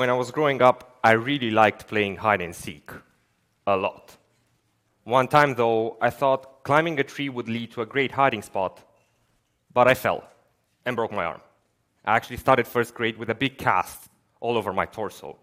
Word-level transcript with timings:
When 0.00 0.08
I 0.08 0.14
was 0.14 0.30
growing 0.30 0.62
up, 0.62 0.98
I 1.04 1.10
really 1.10 1.50
liked 1.50 1.86
playing 1.86 2.16
hide 2.16 2.40
and 2.40 2.56
seek. 2.56 2.90
A 3.66 3.76
lot. 3.76 4.16
One 5.04 5.28
time, 5.28 5.54
though, 5.56 5.98
I 6.00 6.08
thought 6.08 6.64
climbing 6.64 6.98
a 6.98 7.04
tree 7.04 7.28
would 7.28 7.50
lead 7.50 7.72
to 7.72 7.82
a 7.82 7.92
great 7.94 8.12
hiding 8.12 8.40
spot, 8.40 8.82
but 9.74 9.88
I 9.88 9.92
fell 9.92 10.24
and 10.86 10.96
broke 10.96 11.12
my 11.12 11.26
arm. 11.26 11.42
I 12.02 12.16
actually 12.16 12.38
started 12.38 12.66
first 12.66 12.94
grade 12.94 13.18
with 13.18 13.28
a 13.28 13.34
big 13.34 13.58
cast 13.58 14.08
all 14.40 14.56
over 14.56 14.72
my 14.72 14.86
torso. 14.86 15.36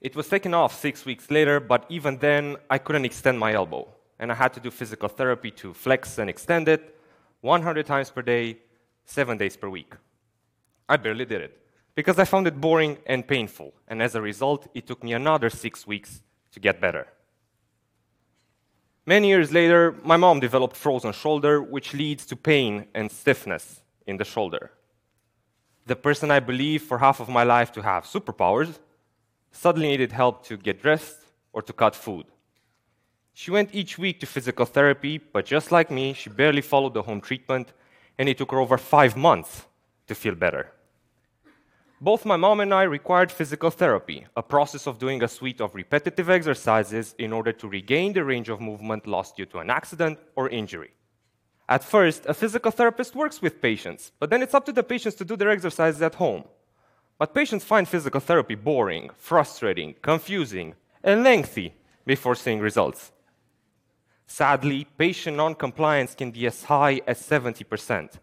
It 0.00 0.16
was 0.16 0.26
taken 0.26 0.52
off 0.52 0.74
six 0.74 1.04
weeks 1.04 1.30
later, 1.30 1.60
but 1.60 1.86
even 1.88 2.18
then, 2.18 2.56
I 2.68 2.78
couldn't 2.78 3.04
extend 3.04 3.38
my 3.38 3.52
elbow, 3.52 3.86
and 4.18 4.32
I 4.32 4.34
had 4.34 4.52
to 4.54 4.60
do 4.60 4.72
physical 4.72 5.08
therapy 5.08 5.52
to 5.62 5.72
flex 5.72 6.18
and 6.18 6.28
extend 6.28 6.66
it 6.66 6.98
100 7.42 7.86
times 7.86 8.10
per 8.10 8.22
day, 8.22 8.58
seven 9.04 9.38
days 9.38 9.56
per 9.56 9.68
week. 9.68 9.94
I 10.88 10.96
barely 10.96 11.24
did 11.24 11.42
it 11.42 11.61
because 11.94 12.18
I 12.18 12.24
found 12.24 12.46
it 12.46 12.60
boring 12.60 12.98
and 13.06 13.26
painful, 13.26 13.74
and 13.88 14.02
as 14.02 14.14
a 14.14 14.22
result, 14.22 14.68
it 14.74 14.86
took 14.86 15.02
me 15.04 15.12
another 15.12 15.50
six 15.50 15.86
weeks 15.86 16.22
to 16.52 16.60
get 16.60 16.80
better. 16.80 17.06
Many 19.04 19.28
years 19.28 19.52
later, 19.52 19.96
my 20.04 20.16
mom 20.16 20.40
developed 20.40 20.76
frozen 20.76 21.12
shoulder, 21.12 21.60
which 21.60 21.92
leads 21.92 22.24
to 22.26 22.36
pain 22.36 22.86
and 22.94 23.10
stiffness 23.10 23.82
in 24.06 24.16
the 24.16 24.24
shoulder. 24.24 24.70
The 25.86 25.96
person 25.96 26.30
I 26.30 26.38
believed 26.38 26.84
for 26.84 26.98
half 26.98 27.18
of 27.18 27.28
my 27.28 27.42
life 27.42 27.72
to 27.72 27.82
have 27.82 28.04
superpowers 28.04 28.78
suddenly 29.50 29.88
needed 29.88 30.12
help 30.12 30.46
to 30.46 30.56
get 30.56 30.80
dressed 30.80 31.18
or 31.52 31.62
to 31.62 31.72
cut 31.72 31.96
food. 31.96 32.26
She 33.34 33.50
went 33.50 33.74
each 33.74 33.98
week 33.98 34.20
to 34.20 34.26
physical 34.26 34.66
therapy, 34.66 35.18
but 35.18 35.46
just 35.46 35.72
like 35.72 35.90
me, 35.90 36.12
she 36.12 36.30
barely 36.30 36.60
followed 36.60 36.94
the 36.94 37.02
home 37.02 37.20
treatment, 37.20 37.72
and 38.18 38.28
it 38.28 38.38
took 38.38 38.52
her 38.52 38.60
over 38.60 38.78
five 38.78 39.16
months 39.16 39.66
to 40.06 40.14
feel 40.14 40.34
better. 40.34 40.70
Both 42.02 42.24
my 42.24 42.36
mom 42.36 42.58
and 42.58 42.74
I 42.74 42.82
required 42.82 43.30
physical 43.30 43.70
therapy, 43.70 44.26
a 44.36 44.42
process 44.42 44.88
of 44.88 44.98
doing 44.98 45.22
a 45.22 45.28
suite 45.28 45.60
of 45.60 45.72
repetitive 45.72 46.28
exercises 46.28 47.14
in 47.16 47.32
order 47.32 47.52
to 47.52 47.68
regain 47.68 48.12
the 48.12 48.24
range 48.24 48.48
of 48.48 48.60
movement 48.60 49.06
lost 49.06 49.36
due 49.36 49.46
to 49.46 49.60
an 49.60 49.70
accident 49.70 50.18
or 50.34 50.48
injury. 50.48 50.94
At 51.68 51.84
first, 51.84 52.26
a 52.26 52.34
physical 52.34 52.72
therapist 52.72 53.14
works 53.14 53.40
with 53.40 53.62
patients, 53.62 54.10
but 54.18 54.30
then 54.30 54.42
it's 54.42 54.52
up 54.52 54.66
to 54.66 54.72
the 54.72 54.82
patients 54.82 55.14
to 55.18 55.24
do 55.24 55.36
their 55.36 55.50
exercises 55.50 56.02
at 56.02 56.16
home. 56.16 56.42
But 57.18 57.36
patients 57.36 57.62
find 57.64 57.86
physical 57.86 58.18
therapy 58.18 58.56
boring, 58.56 59.10
frustrating, 59.16 59.94
confusing, 60.02 60.74
and 61.04 61.22
lengthy 61.22 61.72
before 62.04 62.34
seeing 62.34 62.58
results. 62.58 63.12
Sadly, 64.26 64.88
patient 64.98 65.36
non-compliance 65.36 66.16
can 66.16 66.32
be 66.32 66.48
as 66.48 66.64
high 66.64 67.00
as 67.06 67.22
70%. 67.22 68.18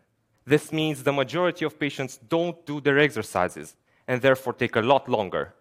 This 0.49 0.71
means 0.71 1.03
the 1.03 1.13
majority 1.13 1.63
of 1.63 1.77
patients 1.77 2.17
don't 2.17 2.65
do 2.65 2.81
their 2.81 2.97
exercises 2.97 3.75
and 4.07 4.19
therefore 4.19 4.53
take 4.53 4.75
a 4.75 4.81
lot 4.81 5.07
longer 5.07 5.53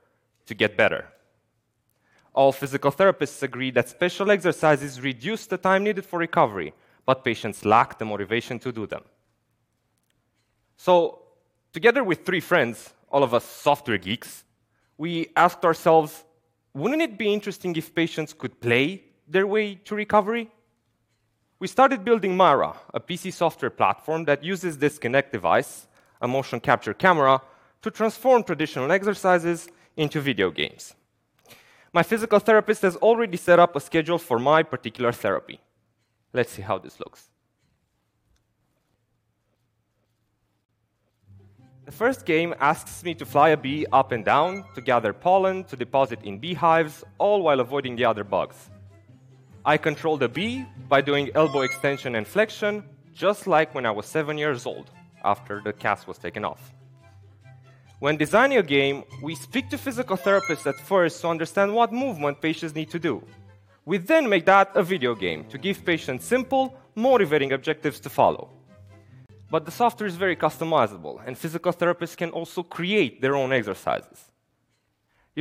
to 0.47 0.55
get 0.55 0.79
better. 0.79 1.05
All 2.33 2.53
physical 2.53 2.91
therapists 2.91 3.43
agree 3.43 3.71
that 3.73 3.91
special 3.91 4.31
exercises 4.31 5.03
reduce 5.03 5.45
the 5.45 5.59
time 5.59 5.85
needed 5.85 6.07
for 6.07 6.19
recovery, 6.19 6.73
but 7.05 7.23
patients 7.23 7.67
lack 7.67 7.99
the 7.99 8.07
motivation 8.07 8.59
to 8.61 8.73
do 8.73 8.87
them. 8.87 9.03
So, 10.79 11.21
together 11.75 12.03
with 12.03 12.25
three 12.25 12.41
friends, 12.41 12.95
all 13.11 13.23
of 13.23 13.35
us 13.35 13.45
software 13.45 13.99
geeks, 13.99 14.45
we 14.97 15.27
asked 15.37 15.67
ourselves 15.67 16.25
wouldn't 16.73 17.03
it 17.03 17.19
be 17.19 17.35
interesting 17.35 17.77
if 17.77 17.95
patients 17.95 18.33
could 18.33 18.59
play 18.59 19.05
their 19.27 19.47
way 19.47 19.75
to 19.75 19.95
recovery? 19.95 20.51
We 21.61 21.67
started 21.67 22.05
building 22.05 22.37
MIRA, 22.37 22.77
a 22.95 23.01
PC 23.01 23.33
software 23.33 23.71
platform 23.71 24.25
that 24.27 24.45
uses 24.45 24.79
this 24.79 24.97
Kinect 24.97 25.33
device, 25.33 25.89
a 26.23 26.29
motion 26.29 26.61
capture 26.61 26.95
camera, 26.95 27.43
to 27.83 27.91
transform 27.91 28.45
traditional 28.45 28.93
exercises 28.93 29.69
into 29.97 30.21
video 30.21 30.53
games. 30.53 30.95
My 31.93 32.05
physical 32.05 32.39
therapist 32.39 32.83
has 32.83 32.95
already 32.97 33.37
set 33.37 33.59
up 33.59 33.75
a 33.75 33.81
schedule 33.81 34.19
for 34.19 34.39
my 34.39 34.63
particular 34.63 35.11
therapy. 35.11 35.61
Let's 36.33 36.53
see 36.53 36.63
how 36.63 36.79
this 36.79 37.01
looks. 37.01 37.29
The 41.87 41.93
first 41.93 42.25
game 42.25 42.55
asks 42.61 43.03
me 43.03 43.15
to 43.15 43.27
fly 43.27 43.49
a 43.49 43.57
bee 43.57 43.85
up 43.93 44.13
and 44.13 44.25
down, 44.25 44.65
to 44.77 44.81
gather 44.81 45.13
pollen, 45.13 45.65
to 45.65 45.77
deposit 45.77 46.23
in 46.23 46.39
beehives, 46.39 47.03
all 47.17 47.43
while 47.43 47.59
avoiding 47.59 47.97
the 47.97 48.05
other 48.05 48.23
bugs. 48.23 48.71
I 49.69 49.77
control 49.77 50.17
the 50.17 50.31
bee 50.31 50.65
by 50.89 51.03
doing 51.03 51.31
elbow 51.35 51.61
extension 51.61 52.15
and 52.15 52.27
flexion, 52.27 52.83
just 53.13 53.47
like 53.47 53.75
when 53.75 53.85
I 53.85 53.91
was 53.91 54.07
seven 54.07 54.39
years 54.39 54.65
old, 54.65 54.91
after 55.23 55.61
the 55.63 55.75
cast 55.75 56.09
was 56.09 56.17
taken 56.17 56.43
off. 56.43 56.73
When 57.99 58.17
designing 58.17 58.57
a 58.57 58.63
game, 58.63 59.05
we 59.23 59.35
speak 59.35 59.69
to 59.69 59.77
physical 59.77 60.17
therapists 60.17 60.67
at 60.67 60.81
first 60.81 61.21
to 61.21 61.29
understand 61.29 61.75
what 61.75 61.93
movement 61.93 62.41
patients 62.41 62.75
need 62.75 62.89
to 62.89 62.99
do. 62.99 63.23
We 63.85 63.99
then 63.99 64.27
make 64.27 64.47
that 64.47 64.75
a 64.75 64.83
video 64.83 65.15
game 65.15 65.45
to 65.51 65.59
give 65.59 65.85
patients 65.85 66.25
simple, 66.25 66.75
motivating 66.95 67.53
objectives 67.53 68.01
to 68.01 68.09
follow. 68.09 68.49
But 69.51 69.67
the 69.67 69.71
software 69.71 70.07
is 70.07 70.17
very 70.17 70.37
customizable, 70.37 71.21
and 71.27 71.37
physical 71.37 71.75
therapists 71.75 72.17
can 72.17 72.31
also 72.31 72.63
create 72.63 73.21
their 73.21 73.37
own 73.37 73.53
exercises. 73.53 74.33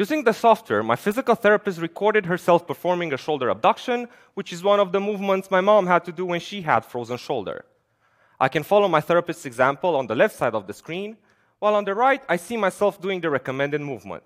Using 0.03 0.23
the 0.23 0.31
software, 0.31 0.83
my 0.83 0.95
physical 0.95 1.33
therapist 1.33 1.81
recorded 1.81 2.27
herself 2.27 2.67
performing 2.67 3.11
a 3.13 3.17
shoulder 3.17 3.49
abduction, 3.49 4.07
which 4.35 4.53
is 4.53 4.63
one 4.63 4.79
of 4.79 4.91
the 4.91 4.99
movements 4.99 5.49
my 5.49 5.59
mom 5.59 5.87
had 5.87 6.05
to 6.05 6.11
do 6.11 6.23
when 6.23 6.39
she 6.39 6.61
had 6.61 6.85
frozen 6.85 7.17
shoulder. 7.17 7.65
I 8.39 8.47
can 8.47 8.61
follow 8.61 8.87
my 8.87 9.01
therapist's 9.01 9.47
example 9.47 9.95
on 9.95 10.05
the 10.05 10.13
left 10.13 10.35
side 10.35 10.53
of 10.53 10.67
the 10.67 10.73
screen, 10.73 11.17
while 11.57 11.73
on 11.73 11.83
the 11.83 11.95
right, 11.95 12.21
I 12.29 12.35
see 12.37 12.57
myself 12.57 13.01
doing 13.01 13.21
the 13.21 13.31
recommended 13.31 13.81
movement. 13.81 14.21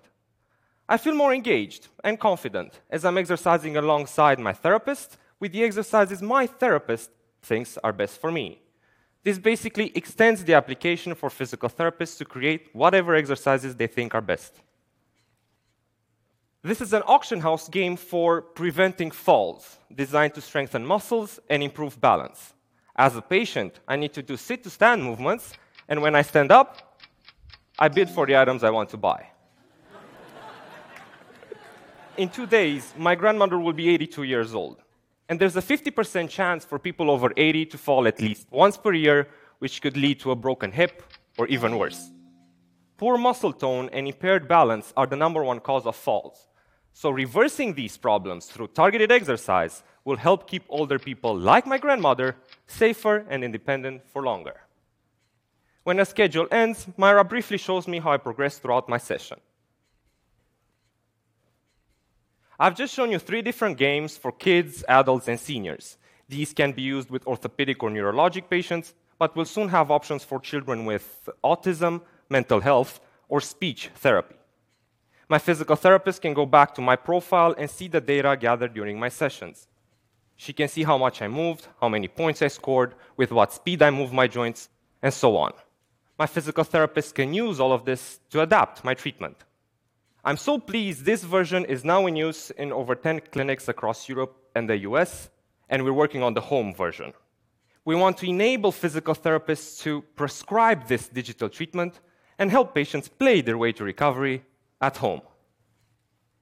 I 0.86 0.98
feel 0.98 1.14
more 1.14 1.32
engaged 1.32 1.88
and 2.04 2.20
confident 2.20 2.80
as 2.90 3.06
I'm 3.06 3.16
exercising 3.16 3.78
alongside 3.78 4.38
my 4.38 4.52
therapist 4.52 5.16
with 5.40 5.52
the 5.52 5.64
exercises 5.64 6.20
my 6.20 6.46
therapist 6.46 7.10
thinks 7.40 7.78
are 7.82 7.94
best 7.94 8.20
for 8.20 8.30
me. 8.30 8.60
This 9.24 9.38
basically 9.38 9.90
extends 9.94 10.44
the 10.44 10.52
application 10.52 11.14
for 11.14 11.30
physical 11.30 11.70
therapists 11.70 12.18
to 12.18 12.26
create 12.26 12.68
whatever 12.74 13.14
exercises 13.14 13.74
they 13.74 13.86
think 13.86 14.14
are 14.14 14.20
best. 14.20 14.60
This 16.62 16.80
is 16.80 16.92
an 16.92 17.02
auction 17.06 17.40
house 17.40 17.68
game 17.68 17.96
for 17.96 18.40
preventing 18.40 19.10
falls, 19.10 19.78
designed 19.94 20.34
to 20.34 20.40
strengthen 20.40 20.86
muscles 20.86 21.40
and 21.50 21.62
improve 21.62 22.00
balance. 22.00 22.54
As 22.94 23.16
a 23.16 23.22
patient, 23.22 23.80
I 23.88 23.96
need 23.96 24.12
to 24.12 24.22
do 24.22 24.36
sit 24.36 24.62
to 24.64 24.70
stand 24.70 25.02
movements, 25.02 25.54
and 25.88 26.00
when 26.00 26.14
I 26.14 26.22
stand 26.22 26.52
up, 26.52 26.98
I 27.78 27.88
bid 27.88 28.08
for 28.08 28.26
the 28.26 28.36
items 28.36 28.62
I 28.62 28.70
want 28.70 28.90
to 28.90 28.96
buy. 28.96 29.26
In 32.16 32.28
two 32.28 32.46
days, 32.46 32.92
my 32.96 33.14
grandmother 33.14 33.58
will 33.58 33.72
be 33.72 33.88
82 33.88 34.22
years 34.22 34.54
old 34.54 34.82
and 35.32 35.40
there's 35.40 35.56
a 35.56 35.62
50% 35.62 36.28
chance 36.28 36.62
for 36.62 36.78
people 36.78 37.10
over 37.10 37.32
80 37.34 37.64
to 37.66 37.78
fall 37.78 38.06
at 38.06 38.20
least 38.20 38.48
once 38.50 38.76
per 38.76 38.92
year, 38.92 39.28
which 39.60 39.80
could 39.80 39.96
lead 39.96 40.20
to 40.20 40.30
a 40.30 40.36
broken 40.36 40.70
hip 40.70 41.02
or 41.38 41.46
even 41.46 41.78
worse. 41.78 42.10
Poor 43.02 43.18
muscle 43.18 43.52
tone 43.52 43.90
and 43.92 44.06
impaired 44.06 44.46
balance 44.46 44.92
are 44.96 45.08
the 45.08 45.16
number 45.16 45.42
one 45.42 45.58
cause 45.58 45.86
of 45.86 45.96
falls. 45.96 46.46
So, 46.92 47.10
reversing 47.10 47.74
these 47.74 47.96
problems 47.96 48.46
through 48.46 48.68
targeted 48.68 49.10
exercise 49.10 49.82
will 50.04 50.18
help 50.18 50.48
keep 50.48 50.62
older 50.68 51.00
people 51.00 51.36
like 51.36 51.66
my 51.66 51.78
grandmother 51.78 52.36
safer 52.68 53.26
and 53.28 53.42
independent 53.42 54.02
for 54.06 54.22
longer. 54.22 54.54
When 55.82 55.98
a 55.98 56.04
schedule 56.04 56.46
ends, 56.52 56.86
MIRA 56.96 57.24
briefly 57.24 57.58
shows 57.58 57.88
me 57.88 57.98
how 57.98 58.12
I 58.12 58.18
progress 58.18 58.58
throughout 58.58 58.88
my 58.88 58.98
session. 58.98 59.40
I've 62.60 62.76
just 62.76 62.94
shown 62.94 63.10
you 63.10 63.18
three 63.18 63.42
different 63.42 63.78
games 63.78 64.16
for 64.16 64.30
kids, 64.30 64.84
adults, 64.86 65.26
and 65.26 65.40
seniors. 65.40 65.98
These 66.28 66.52
can 66.52 66.70
be 66.70 66.82
used 66.82 67.10
with 67.10 67.26
orthopedic 67.26 67.82
or 67.82 67.90
neurologic 67.90 68.48
patients, 68.48 68.94
but 69.18 69.34
we'll 69.34 69.44
soon 69.44 69.70
have 69.70 69.90
options 69.90 70.22
for 70.22 70.38
children 70.38 70.84
with 70.84 71.28
autism, 71.42 72.02
mental 72.28 72.60
health, 72.60 73.00
or 73.28 73.40
speech 73.40 73.90
therapy. 73.94 74.36
My 75.28 75.38
physical 75.38 75.76
therapist 75.76 76.20
can 76.20 76.34
go 76.34 76.44
back 76.44 76.74
to 76.74 76.82
my 76.82 76.96
profile 76.96 77.54
and 77.56 77.70
see 77.70 77.88
the 77.88 78.00
data 78.00 78.36
gathered 78.38 78.74
during 78.74 79.00
my 79.00 79.08
sessions. 79.08 79.66
She 80.36 80.52
can 80.52 80.68
see 80.68 80.82
how 80.82 80.98
much 80.98 81.22
I 81.22 81.28
moved, 81.28 81.68
how 81.80 81.88
many 81.88 82.08
points 82.08 82.42
I 82.42 82.48
scored, 82.48 82.94
with 83.16 83.32
what 83.32 83.52
speed 83.52 83.82
I 83.82 83.90
moved 83.90 84.12
my 84.12 84.26
joints, 84.26 84.68
and 85.00 85.14
so 85.14 85.36
on. 85.36 85.52
My 86.18 86.26
physical 86.26 86.64
therapist 86.64 87.14
can 87.14 87.32
use 87.32 87.60
all 87.60 87.72
of 87.72 87.84
this 87.84 88.20
to 88.30 88.42
adapt 88.42 88.84
my 88.84 88.94
treatment. 88.94 89.36
I'm 90.24 90.36
so 90.36 90.58
pleased 90.58 91.04
this 91.04 91.24
version 91.24 91.64
is 91.64 91.84
now 91.84 92.06
in 92.06 92.16
use 92.16 92.50
in 92.50 92.72
over 92.72 92.94
10 92.94 93.20
clinics 93.32 93.68
across 93.68 94.08
Europe 94.08 94.36
and 94.54 94.68
the 94.68 94.78
US, 94.78 95.30
and 95.68 95.82
we're 95.82 95.92
working 95.92 96.22
on 96.22 96.34
the 96.34 96.40
home 96.42 96.74
version. 96.74 97.12
We 97.84 97.96
want 97.96 98.18
to 98.18 98.28
enable 98.28 98.70
physical 98.70 99.14
therapists 99.14 99.80
to 99.82 100.02
prescribe 100.14 100.86
this 100.86 101.08
digital 101.08 101.48
treatment 101.48 102.00
and 102.42 102.50
help 102.50 102.74
patients 102.74 103.06
play 103.06 103.40
their 103.40 103.56
way 103.56 103.70
to 103.70 103.84
recovery 103.84 104.42
at 104.80 104.96
home. 104.96 105.22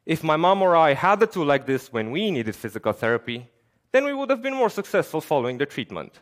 If 0.06 0.24
my 0.24 0.36
mom 0.36 0.62
or 0.62 0.74
I 0.74 0.94
had 0.94 1.22
a 1.22 1.26
tool 1.26 1.44
like 1.44 1.66
this 1.66 1.92
when 1.92 2.10
we 2.10 2.30
needed 2.30 2.56
physical 2.56 2.94
therapy, 2.94 3.50
then 3.92 4.06
we 4.06 4.14
would 4.14 4.30
have 4.30 4.40
been 4.40 4.54
more 4.54 4.70
successful 4.70 5.20
following 5.20 5.58
the 5.58 5.66
treatment 5.66 6.20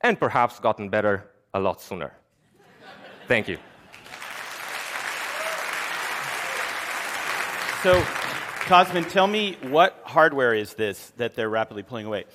and 0.00 0.16
perhaps 0.16 0.60
gotten 0.60 0.90
better 0.90 1.28
a 1.52 1.58
lot 1.58 1.80
sooner. 1.80 2.12
Thank 3.26 3.48
you. 3.48 3.58
So, 7.82 8.00
Cosmin, 8.70 9.10
tell 9.10 9.26
me 9.26 9.56
what 9.62 10.00
hardware 10.04 10.54
is 10.54 10.74
this 10.74 11.12
that 11.16 11.34
they're 11.34 11.50
rapidly 11.50 11.82
pulling 11.82 12.06
away? 12.06 12.26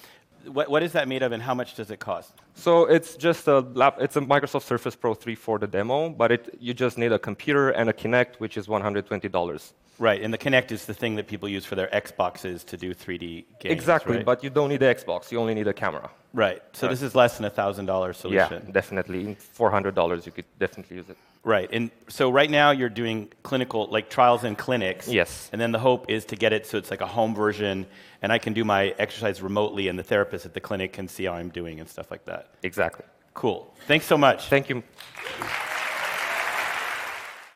What, 0.45 0.69
what 0.69 0.83
is 0.83 0.91
that 0.93 1.07
made 1.07 1.23
of, 1.23 1.31
and 1.31 1.41
how 1.41 1.53
much 1.53 1.75
does 1.75 1.91
it 1.91 1.99
cost? 1.99 2.33
So 2.55 2.85
it's 2.85 3.15
just 3.15 3.47
a 3.47 3.59
lap, 3.59 3.97
it's 3.99 4.15
a 4.15 4.21
Microsoft 4.21 4.63
Surface 4.63 4.95
Pro 4.95 5.13
3 5.13 5.35
for 5.35 5.59
the 5.59 5.67
demo, 5.67 6.09
but 6.09 6.31
it, 6.31 6.57
you 6.59 6.73
just 6.73 6.97
need 6.97 7.11
a 7.11 7.19
computer 7.19 7.69
and 7.69 7.89
a 7.89 7.93
Kinect, 7.93 8.35
which 8.37 8.57
is 8.57 8.67
$120. 8.67 9.73
Right, 9.99 10.21
and 10.23 10.33
the 10.33 10.37
Kinect 10.37 10.71
is 10.71 10.85
the 10.85 10.93
thing 10.95 11.15
that 11.17 11.27
people 11.27 11.47
use 11.47 11.63
for 11.65 11.75
their 11.75 11.87
Xboxes 11.87 12.65
to 12.65 12.77
do 12.77 12.93
3D 12.93 13.45
games. 13.59 13.71
Exactly, 13.71 14.17
right? 14.17 14.25
but 14.25 14.43
you 14.43 14.49
don't 14.49 14.69
need 14.69 14.79
the 14.79 14.85
Xbox, 14.87 15.31
you 15.31 15.39
only 15.39 15.53
need 15.53 15.67
a 15.67 15.73
camera. 15.73 16.09
right. 16.33 16.61
So 16.73 16.87
Right. 16.87 16.91
this 16.93 17.01
is 17.03 17.13
less 17.13 17.37
than 17.37 17.45
a 17.45 17.49
thousand 17.49 17.85
dollar 17.85 18.13
solution. 18.13 18.63
Yeah, 18.65 18.71
definitely. 18.71 19.37
$400, 19.57 20.25
you 20.25 20.31
could 20.31 20.45
definitely 20.59 20.97
use 20.97 21.09
it. 21.09 21.17
Right, 21.43 21.69
and 21.73 21.89
so 22.07 22.29
right 22.29 22.49
now 22.49 22.69
you're 22.71 22.89
doing 23.03 23.29
clinical, 23.43 23.87
like 23.91 24.09
trials 24.09 24.43
in 24.43 24.55
clinics. 24.55 25.07
Yes. 25.07 25.49
And 25.51 25.59
then 25.61 25.71
the 25.71 25.79
hope 25.79 26.09
is 26.09 26.23
to 26.25 26.35
get 26.35 26.53
it 26.53 26.65
so 26.67 26.77
it's 26.77 26.89
like 26.91 27.01
a 27.01 27.07
home 27.07 27.33
version, 27.35 27.85
and 28.21 28.31
I 28.31 28.37
can 28.37 28.53
do 28.53 28.63
my 28.63 28.93
exercise 28.99 29.41
remotely, 29.41 29.87
and 29.87 29.97
the 29.99 30.03
therapist 30.03 30.45
at 30.45 30.53
the 30.53 30.61
clinic 30.61 30.93
can 30.93 31.07
see 31.07 31.25
how 31.25 31.33
I'm 31.33 31.49
doing 31.49 31.79
and 31.79 31.89
stuff 31.89 32.09
like 32.11 32.25
that. 32.25 32.49
Exactly. 32.63 33.05
Cool. 33.33 33.73
Thanks 33.87 34.05
so 34.05 34.17
much. 34.17 34.47
Thank 34.49 34.69
you. 34.69 34.83